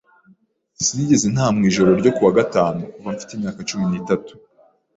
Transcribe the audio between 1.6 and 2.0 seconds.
ijoro